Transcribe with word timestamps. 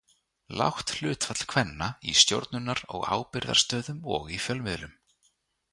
Lágt 0.59 0.93
hlutfall 0.95 1.43
kvenna 1.51 1.89
í 2.11 2.15
stjórnunar- 2.21 2.83
og 2.99 3.07
ábyrgðarstöðum 3.17 4.03
og 4.19 4.35
í 4.39 4.43
fjölmiðlum. 4.49 4.97